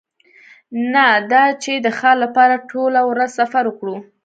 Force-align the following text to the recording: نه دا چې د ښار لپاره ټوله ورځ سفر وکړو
نه 0.93 1.05
دا 1.31 1.43
چې 1.63 1.73
د 1.85 1.87
ښار 1.97 2.17
لپاره 2.23 2.63
ټوله 2.69 3.01
ورځ 3.09 3.29
سفر 3.39 3.63
وکړو 3.67 3.95